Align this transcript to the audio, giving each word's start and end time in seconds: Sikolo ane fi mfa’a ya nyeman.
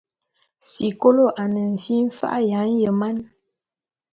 Sikolo 0.71 1.25
ane 1.41 1.63
fi 1.83 1.95
mfa’a 2.07 2.39
ya 2.51 2.61
nyeman. 2.77 3.17